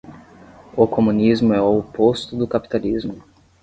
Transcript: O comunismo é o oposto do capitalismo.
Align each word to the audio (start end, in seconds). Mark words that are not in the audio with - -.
O 0.75 0.87
comunismo 0.87 1.53
é 1.53 1.61
o 1.61 1.77
oposto 1.77 2.35
do 2.35 2.47
capitalismo. 2.47 3.21